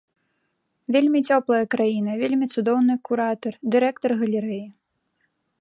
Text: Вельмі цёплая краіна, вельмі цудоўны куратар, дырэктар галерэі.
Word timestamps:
Вельмі 0.95 1.21
цёплая 1.35 1.59
краіна, 1.75 2.11
вельмі 2.23 2.45
цудоўны 2.55 2.93
куратар, 3.11 3.53
дырэктар 3.77 4.11
галерэі. 4.23 4.63